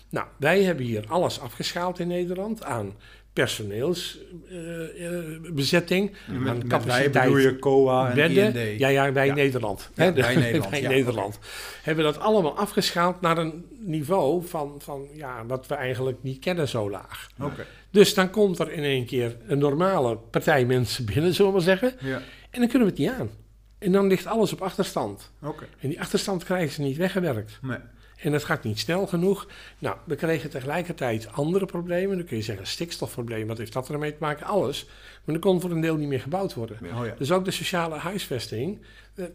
[0.10, 2.96] Nou, wij hebben hier alles afgeschaald in Nederland aan
[3.38, 6.12] personeelsbezetting.
[6.12, 8.56] Uh, uh, met, met wij bedoel je COA en bedden.
[8.56, 8.80] IND.
[8.80, 9.90] Ja, ja, wij Nederland.
[9.96, 11.40] Ja, wij Nederland, wij Nederland.
[11.84, 16.68] Hebben dat allemaal afgeschaald naar een niveau van, van ja, wat we eigenlijk niet kennen
[16.68, 17.30] zo laag.
[17.42, 17.66] Okay.
[17.92, 21.66] Dus dan komt er in één keer een normale partij mensen binnen, zullen we maar
[21.66, 21.94] zeggen.
[22.00, 22.22] Ja.
[22.50, 23.30] En dan kunnen we het niet aan.
[23.78, 25.32] En dan ligt alles op achterstand.
[25.42, 25.68] Okay.
[25.80, 27.60] En die achterstand krijgen ze niet weggewerkt.
[27.62, 27.78] Nee.
[28.18, 29.48] En dat gaat niet snel genoeg.
[29.80, 32.18] Nou, we kregen tegelijkertijd andere problemen.
[32.18, 34.46] Dan kun je zeggen stikstofprobleem, wat heeft dat ermee te maken?
[34.46, 34.86] Alles.
[35.24, 36.78] Maar er kon voor een deel niet meer gebouwd worden.
[36.84, 37.16] Oh ja.
[37.18, 38.80] Dus ook de sociale huisvesting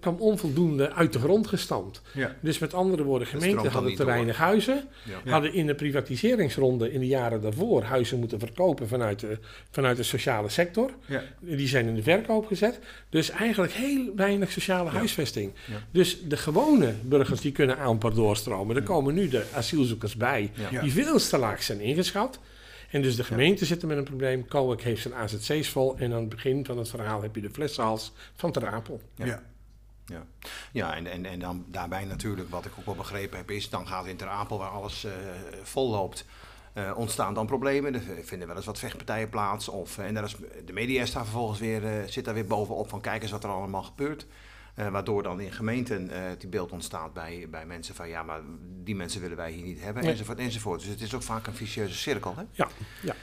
[0.01, 2.03] kwam onvoldoende uit de grond gestampt.
[2.13, 2.37] Ja.
[2.41, 4.85] Dus met andere woorden, gemeenten hadden te weinig huizen.
[5.25, 5.31] Ja.
[5.31, 9.39] Hadden in de privatiseringsronde in de jaren daarvoor huizen moeten verkopen vanuit de,
[9.71, 10.91] vanuit de sociale sector.
[11.07, 11.23] Ja.
[11.41, 12.79] Die zijn in de verkoop gezet.
[13.09, 15.53] Dus eigenlijk heel weinig sociale huisvesting.
[15.91, 18.77] Dus de gewone burgers die kunnen amper doorstromen.
[18.77, 22.39] Er komen nu de asielzoekers bij, die veel te laag zijn ingeschat.
[22.91, 24.47] En dus de gemeente zit er met een probleem.
[24.49, 25.97] Kowak heeft zijn AZC's vol.
[25.99, 29.01] En aan het begin van het verhaal heb je de flessenhals van Ter Apel.
[29.15, 29.25] Ja.
[29.25, 29.43] ja.
[30.07, 30.27] Ja,
[30.73, 33.87] ja en, en, en dan daarbij natuurlijk, wat ik ook wel begrepen heb, is dan
[33.87, 35.13] gaat in Ter Apel, waar alles uh,
[35.63, 36.25] vol loopt,
[36.75, 37.95] uh, ontstaan dan problemen.
[37.95, 39.69] Er vinden wel eens wat vechtpartijen plaats.
[39.69, 43.01] Of, en daar is, de media staat vervolgens weer, uh, zit daar weer bovenop van
[43.01, 44.27] kijk eens wat er allemaal gebeurt.
[44.77, 48.41] Uh, waardoor dan in gemeenten die beeld ontstaat bij, bij mensen van ja, maar
[48.85, 50.13] die mensen willen wij hier niet hebben, nee.
[50.13, 50.81] enzovoort, enzovoort.
[50.81, 52.37] Dus het is ook vaak een vicieuze cirkel.
[52.37, 52.43] Hè?
[52.51, 52.69] Ja,
[53.03, 53.15] ja.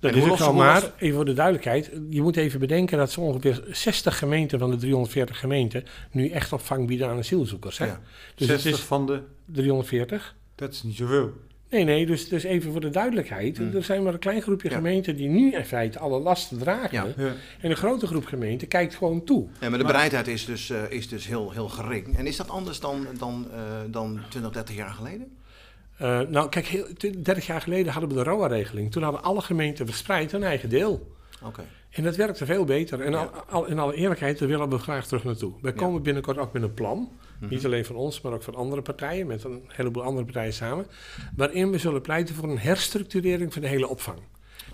[0.00, 3.20] Dat is ook al maar, even voor de duidelijkheid, je moet even bedenken dat zo
[3.20, 7.78] ongeveer 60 gemeenten van de 340 gemeenten nu echt opvang bieden aan asielzoekers.
[7.78, 7.86] Hè?
[7.86, 8.00] Ja.
[8.34, 10.34] Dus 60 is van de 340.
[10.54, 11.32] Dat is niet zoveel.
[11.70, 13.58] Nee, nee, dus, dus even voor de duidelijkheid.
[13.58, 13.74] Mm.
[13.74, 14.74] Er zijn maar een klein groepje ja.
[14.74, 17.14] gemeenten die nu in feite alle lasten dragen.
[17.16, 17.24] Ja.
[17.24, 17.32] Ja.
[17.60, 19.46] En een grote groep gemeenten kijkt gewoon toe.
[19.60, 22.16] Ja, maar de bereidheid is dus, uh, is dus heel, heel gering.
[22.16, 25.38] En is dat anders dan, dan, uh, dan 20, 30 jaar geleden?
[26.02, 26.86] Uh, nou, kijk, heel,
[27.22, 28.90] 30 jaar geleden hadden we de ROA-regeling.
[28.90, 31.12] Toen hadden alle gemeenten verspreid een eigen deel.
[31.42, 31.64] Okay.
[31.90, 33.00] En dat werkte veel beter.
[33.00, 35.52] En al, al, in alle eerlijkheid, daar willen we graag terug naartoe.
[35.62, 36.98] Wij komen binnenkort ook met een plan.
[36.98, 37.08] Mm
[37.38, 37.48] -hmm.
[37.48, 39.26] Niet alleen van ons, maar ook van andere partijen.
[39.26, 40.86] Met een heleboel andere partijen samen.
[41.36, 44.18] Waarin we zullen pleiten voor een herstructurering van de hele opvang.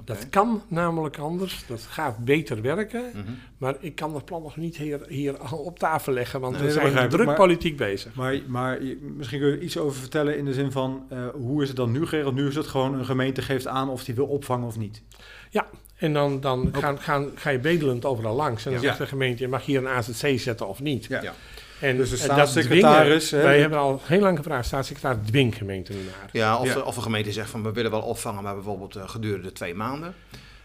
[0.01, 0.17] Okay.
[0.17, 1.65] Dat kan namelijk anders.
[1.67, 3.05] Dat gaat beter werken.
[3.09, 3.19] Mhm.
[3.19, 3.39] Mm -hmm.
[3.59, 6.41] Maar ik kan dat plan nog niet hier, hier op tafel leggen.
[6.41, 8.15] Want nee, we zijn druk maar, politiek bezig.
[8.15, 11.07] Maar, maar misschien kun je iets over vertellen in de zin van...
[11.13, 12.35] Uh, hoe is het dan nu geregeld?
[12.35, 15.03] Nu is het gewoon een gemeente geeft aan of die wil opvangen of niet.
[15.51, 18.67] Ja, en dan, dan gaan, gaan, ga je bedelend overal langs.
[18.67, 18.87] En dan ja.
[18.87, 21.05] zegt de gemeente, je mag hier een AZC zetten of niet.
[21.05, 21.35] Ja.
[21.81, 23.27] En dus de staatssecretaris...
[23.27, 26.29] Dwingen, wij hebben al heel lang gevraagd, staatssecretaris dwing gemeenten naar.
[26.33, 26.81] Ja, of, ja.
[26.81, 30.15] of een gemeente zegt van, we willen wel opvangen, maar bijvoorbeeld uh, gedurende twee maanden.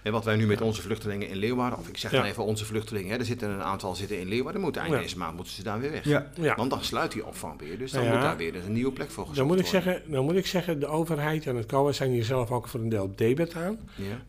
[0.02, 2.66] En wat wij nu met onze vluchtelingen in Leeuwarden, of ik zeg dan even onze
[2.66, 5.64] vluchtelingen, hè, er zitten een aantal zitten in Leeuwarden, moeten eind deze maand moeten ze
[5.64, 6.06] daar weer weg.
[6.06, 6.56] Ja.
[6.56, 9.12] Want dan sluit die opvang weer, dus dan moet daar weer dus een nieuwe plek
[9.12, 9.84] voor dan moet ik worden.
[9.84, 12.80] zeggen, Dan moet ik zeggen, de overheid en het COA zijn hier zelf ook voor
[12.80, 13.80] een deel debet aan.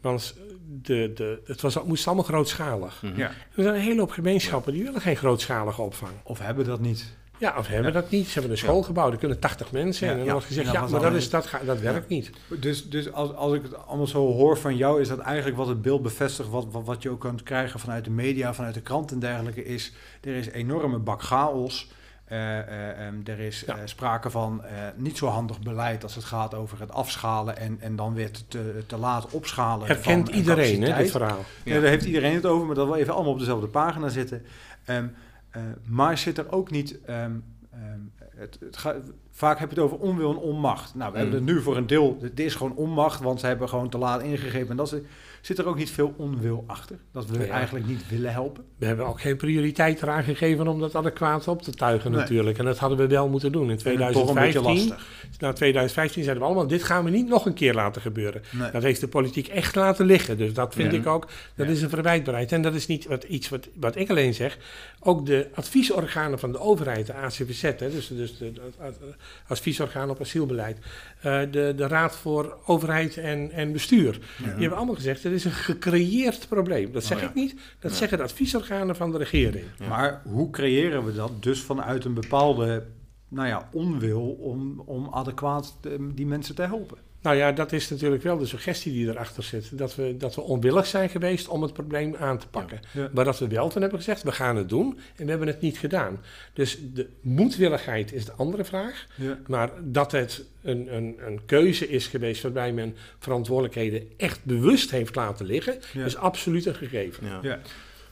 [0.01, 0.35] Want
[0.83, 3.03] de, de, het was, moest allemaal grootschalig.
[3.03, 3.21] Mm -hmm.
[3.21, 6.13] Er zijn een hele hoop gemeenschappen die willen geen grootschalige opvang.
[6.23, 7.15] Of hebben dat niet.
[7.43, 8.01] Ja, of hebben ja.
[8.01, 8.27] dat niet.
[8.27, 10.13] Ze hebben een school gebouwd, er kunnen 80 mensen in.
[10.13, 12.31] Ja, en dan wordt gezegd, ja, maar dat, is, dat, ga, dat werkt niet.
[12.49, 15.67] Dus, dus als, als ik het allemaal zo hoor van jou, is dat eigenlijk wat
[15.67, 18.81] het beeld bevestigt, wat, wat, wat je ook kunt krijgen vanuit de media, vanuit de
[18.81, 21.91] krant en dergelijke, is er is enorme bak chaos.
[22.33, 24.63] Uh, uh, um, er is uh, sprake van
[24.97, 28.83] niet zo handig beleid als het gaat over het afschalen en, en dan weer te,
[28.87, 29.87] te laat opschalen.
[29.87, 31.45] Herkent van iedereen, hè, dit verhaal.
[31.65, 31.81] Ja.
[31.81, 34.47] daar heeft iedereen het over, maar dat we even allemaal op dezelfde pagina zitten.
[34.87, 35.15] Um,
[35.57, 36.99] Uh, maar zit er ook niet.
[37.09, 38.97] Um, um, het, het ga,
[39.31, 40.95] vaak heb je het over onwil en onmacht.
[40.95, 41.23] Nou, we mm.
[41.23, 42.19] hebben het nu voor een deel.
[42.21, 44.71] Het is gewoon onmacht, want ze hebben gewoon te laat ingegrepen.
[44.71, 45.01] En dat is,
[45.43, 46.99] zit er ook niet veel onwil achter.
[47.13, 47.53] Dat we ja.
[47.53, 48.65] eigenlijk niet willen helpen.
[48.77, 52.21] We hebben ook geen prioriteit eraan gegeven om dat adequaat op te tuigen, nee.
[52.21, 52.59] natuurlijk.
[52.59, 54.93] En dat hadden we wel moeten doen in 2015.
[55.39, 58.43] Na 2015 zeiden we allemaal: dit gaan we niet nog een keer laten gebeuren.
[58.51, 58.71] Nee.
[58.71, 60.39] Dat heeft de politiek echt laten liggen.
[60.39, 60.99] Dus dat vind ja.
[60.99, 61.29] ik ook.
[61.55, 61.73] Dat ja.
[61.73, 62.53] is een verwijtbaarheid.
[62.53, 64.59] En dat is niet wat, iets wat, wat ik alleen zeg.
[65.01, 69.15] Ook de adviesorganen van de overheid, de ACVZ, hè, dus, dus de, de, de
[69.47, 70.79] adviesorgaan op asielbeleid,
[71.23, 74.19] de, de Raad voor Overheid en, en Bestuur.
[74.39, 76.93] Die hebben allemaal gezegd: het is een gecreëerd probleem.
[76.93, 77.55] Dat zeg Oh ik niet.
[77.79, 79.65] Dat zeggen de adviesorganen van de regering.
[79.89, 81.43] Maar hoe creëren we dat?
[81.43, 82.87] Dus vanuit een bepaalde
[83.29, 85.79] nou ja, onwil om, om adequaat
[86.15, 86.99] die mensen te helpen.
[87.23, 89.79] Nou ja, dat is natuurlijk wel de suggestie die erachter zit.
[89.79, 92.81] Dat we, dat we onwillig zijn geweest om het probleem aan te pakken.
[93.13, 95.61] Maar dat we wel toen hebben gezegd, we gaan het doen en we hebben het
[95.61, 96.21] niet gedaan.
[96.53, 99.07] Dus de moedwilligheid is de andere vraag.
[99.15, 99.39] Ja.
[99.47, 105.15] Maar dat het een, een, een keuze is geweest waarbij men verantwoordelijkheden echt bewust heeft
[105.15, 107.41] laten liggen, is absoluut een gegeven.
[107.43, 107.59] Ja.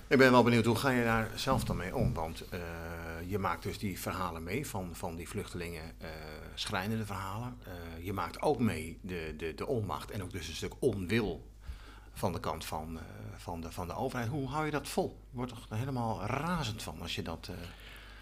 [0.09, 2.14] Ik ben wel benieuwd, hoe ga je daar zelf dan mee om?
[2.14, 2.61] Want uh,
[3.31, 6.09] je maakt dus die verhalen mee van, van die vluchtelingen, uh,
[6.55, 7.57] schrijnende verhalen.
[7.66, 11.47] Uh, je maakt ook mee de, de, de onmacht en ook dus een stuk onwil
[12.12, 12.99] van de kant van,
[13.37, 14.29] van, de, van de overheid.
[14.29, 15.16] Hoe hou je dat vol?
[15.31, 17.51] Je wordt toch helemaal razend van als je dat...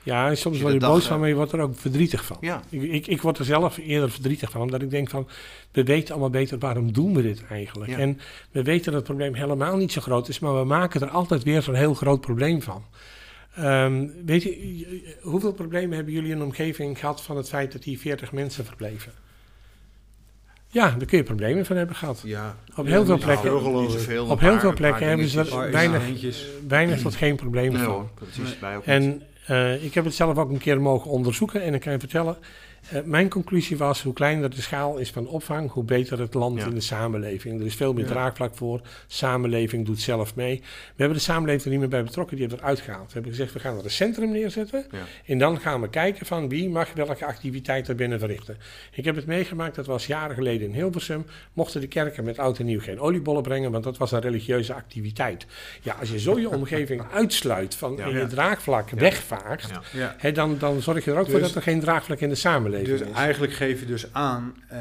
[0.02, 2.36] Ja, en soms word je boos van, maar je wordt er ook verdrietig van.
[2.40, 2.62] Ja.
[2.68, 5.28] Ik, ik, ik, word er zelf eerder verdrietig van, omdat ik denk van,
[5.72, 7.92] we weten allemaal beter waarom doen we dit eigenlijk.
[7.92, 11.08] En we weten dat het probleem helemaal niet zo groot is, maar we maken er
[11.08, 12.84] altijd weer zo'n heel groot probleem van.
[13.60, 17.84] Um, weet je, hoeveel problemen hebben jullie in de omgeving gehad van het feit dat
[17.84, 19.12] hier 40 mensen verbleven?
[20.70, 22.22] Ja, daar kun je problemen van hebben gehad.
[22.24, 23.54] Ja, op heel veel plekken,
[24.30, 26.02] op heel veel plekken hebben ze er weinig,
[26.68, 28.10] weinig tot geen problemen nee, van.
[28.14, 31.74] Precies, bij ook en uh, ik heb het zelf ook een keer mogen onderzoeken en
[31.74, 32.36] ik kan je vertellen,
[32.92, 36.60] uh, mijn conclusie was, hoe kleiner de schaal is van opvang, hoe beter het land
[36.60, 37.60] in de samenleving.
[37.60, 38.10] Er is veel meer ja.
[38.10, 40.60] draagvlak voor, samenleving doet zelf mee.
[40.60, 43.06] We hebben de samenleving er niet meer bij betrokken, die hebben eruit gehaald.
[43.06, 44.86] We hebben gezegd, we gaan er een centrum neerzetten
[45.26, 48.56] en dan gaan we kijken van wie mag welke activiteit er binnen verrichten.
[48.92, 52.58] Ik heb het meegemaakt, dat was jaren geleden in Hilversum, mochten de kerken met oud
[52.58, 55.46] en nieuw geen oliebollen brengen, want dat was een religieuze activiteit.
[55.82, 59.70] Ja, als je zo je omgeving uitsluit van in je draagvlak wegvaagt,
[60.34, 62.67] dan, dan zorg je er ook voor dus dat er geen draagvlak in de samenleving
[62.70, 64.78] dus eigenlijk geef je dus aan, uh,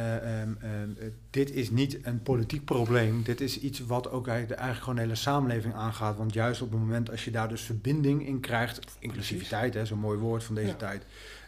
[1.30, 3.24] dit is niet een politiek probleem.
[3.24, 6.18] Dit is iets wat ook eigenlijk, eigenlijk gewoon de hele samenleving aangaat.
[6.18, 10.20] Want juist op het moment als je daar dus verbinding in krijgt, inclusiviteit, zo'n mooi
[10.20, 11.06] woord van deze tijd.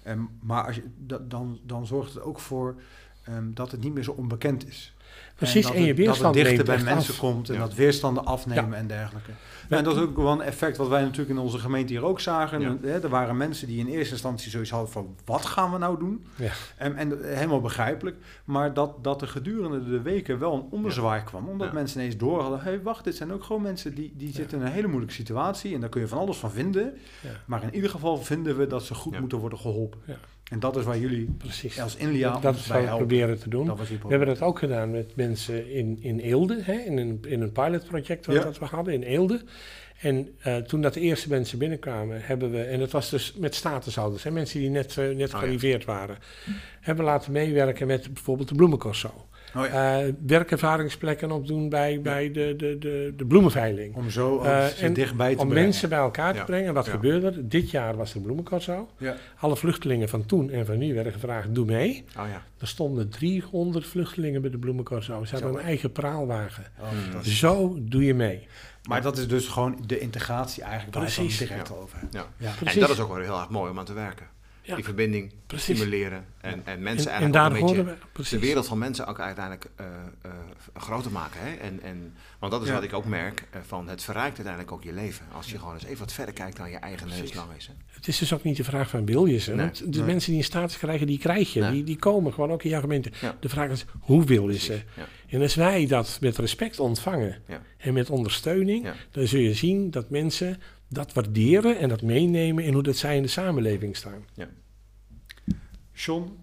[0.08, 0.84] Um, maar als je,
[1.28, 2.76] dan, dan zorgt het ook voor
[3.30, 4.94] um, dat het niet meer zo onbekend is.
[5.40, 8.88] Precies, en, je weerstand dat het dichter bij mensen komt en dat weerstanden afnemen en
[8.88, 9.32] dergelijke.
[9.70, 12.20] en dat is ook wel een effect wat wij natuurlijk in onze gemeente hier ook
[12.20, 12.84] zagen.
[12.84, 16.26] Er waren mensen die in eerste instantie zoiets hadden van wat gaan we nou doen?
[16.78, 18.18] En, en helemaal begrijpelijk.
[18.44, 21.48] Maar dat, dat er gedurende de weken wel een onderzwaai kwam.
[21.48, 24.60] Omdat mensen ineens door hadden, hey, wacht, dit zijn ook gewoon mensen die, die zitten
[24.60, 25.74] in een hele moeilijke situatie.
[25.74, 26.94] En daar kun je van alles van vinden.
[27.46, 30.00] Maar in ieder geval vinden we dat ze goed moeten worden geholpen.
[30.50, 31.80] En dat is waar jullie Precies.
[31.80, 33.76] als Inlia dat, is wat we proberen te doen.
[33.76, 37.52] We hebben dat ook gedaan met mensen in, in Eelde, hè, in, een, in een
[37.52, 39.42] pilotproject wat dat we hadden in Eelde.
[40.00, 43.56] En uh, toen dat de eerste mensen binnenkwamen, hebben we, en dat was dus met
[43.56, 46.18] statushouders, hè, mensen die net, uh, net oh, gearriveerd waren,
[46.80, 49.28] hebben we laten meewerken met bijvoorbeeld de bloemencorso.
[49.56, 50.04] Oh ja.
[50.04, 53.96] uh, werkervaringsplekken opdoen bij, bij de, de, de, de bloemenveiling.
[53.96, 55.64] Om zo uh, dichtbij te om brengen.
[55.64, 56.74] mensen bij elkaar te brengen.
[56.74, 57.50] Wat gebeurde er?
[57.50, 58.90] Dit jaar was er bloemencorso.
[58.98, 59.16] Ja.
[59.40, 62.06] Alle vluchtelingen van toen en van nu werden gevraagd, doe mee.
[62.18, 62.44] Oh ja.
[62.60, 65.24] Er stonden 300 vluchtelingen bij de bloemencorso.
[65.26, 66.66] Ze hadden een eigen praalwagen.
[66.80, 68.48] Oh, zo doe je mee.
[68.88, 72.26] Maar dat is dus gewoon de integratie eigenlijk waar je het direct over Ja.
[72.38, 72.54] Ja.
[72.64, 74.28] En dat is ook wel heel erg mooi om aan te werken
[74.76, 79.08] die verbinding stimuleren en, en mensen en, eigenlijk en een beetje de wereld van mensen
[79.08, 79.86] ook uiteindelijk uh,
[80.26, 80.32] uh,
[80.74, 81.40] groter maken.
[81.42, 81.56] Hè?
[81.56, 84.84] En, en, want dat is wat ik ook merk, uh, van het verrijkt uiteindelijk ook
[84.84, 85.26] je leven.
[85.32, 87.68] Als je gewoon eens even wat verder kijkt dan je eigen neus lang is.
[87.68, 87.74] Hè?
[87.88, 89.56] Het is dus ook niet de vraag van wil je ze.
[89.56, 91.72] Nee, want de mensen die een status krijgen, die krijg je.
[91.72, 93.12] Die, die komen gewoon ook in jouw gemeente.
[93.40, 94.82] De vraag is, hoe wil je ze?
[95.30, 97.42] En als wij dat met respect ontvangen
[97.78, 102.74] en met ondersteuning, dan zul je zien dat mensen dat waarderen en dat meenemen in
[102.74, 104.26] hoe dat zij in de samenleving staan.
[104.34, 104.50] Ja.
[106.06, 106.38] John,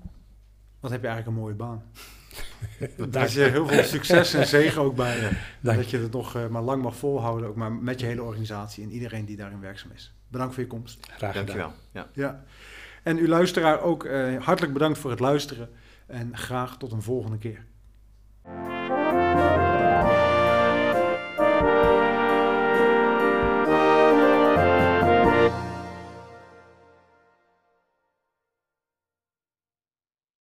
[0.81, 1.83] wat heb je eigenlijk een mooie baan.
[3.11, 5.31] Daar is heel veel succes en zegen ook bij.
[5.61, 8.85] Dat je het nog uh, maar lang mag volhouden, ook maar met je hele organisatie
[8.85, 10.14] en iedereen die daarin werkzaam is.
[10.29, 10.99] Bedankt voor je komst.
[11.01, 11.33] Graag gedaan.
[11.35, 11.73] Dankjewel.
[11.92, 12.09] Ja.
[12.12, 12.45] ja.
[13.03, 15.71] En uw luisteraar ook uh, hartelijk bedankt voor het luisteren
[16.07, 17.64] en graag tot een volgende keer.